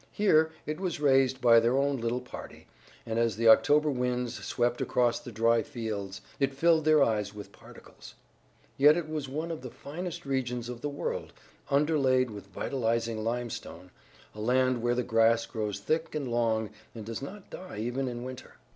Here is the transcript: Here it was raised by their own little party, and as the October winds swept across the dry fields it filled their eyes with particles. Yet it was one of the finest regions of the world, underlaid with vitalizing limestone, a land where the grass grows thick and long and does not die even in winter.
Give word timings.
Here 0.11 0.49
it 0.65 0.79
was 0.79 0.99
raised 0.99 1.41
by 1.41 1.59
their 1.59 1.77
own 1.77 1.97
little 1.97 2.21
party, 2.21 2.65
and 3.05 3.19
as 3.19 3.35
the 3.35 3.47
October 3.47 3.91
winds 3.91 4.33
swept 4.43 4.81
across 4.81 5.19
the 5.19 5.31
dry 5.31 5.61
fields 5.61 6.21
it 6.39 6.55
filled 6.55 6.85
their 6.85 7.03
eyes 7.03 7.35
with 7.35 7.51
particles. 7.51 8.15
Yet 8.77 8.97
it 8.97 9.07
was 9.07 9.29
one 9.29 9.51
of 9.51 9.61
the 9.61 9.69
finest 9.69 10.25
regions 10.25 10.69
of 10.69 10.81
the 10.81 10.89
world, 10.89 11.33
underlaid 11.69 12.31
with 12.31 12.47
vitalizing 12.47 13.23
limestone, 13.23 13.91
a 14.33 14.41
land 14.41 14.81
where 14.81 14.95
the 14.95 15.03
grass 15.03 15.45
grows 15.45 15.77
thick 15.77 16.15
and 16.15 16.27
long 16.27 16.71
and 16.95 17.05
does 17.05 17.21
not 17.21 17.51
die 17.51 17.77
even 17.77 18.07
in 18.07 18.23
winter. 18.23 18.55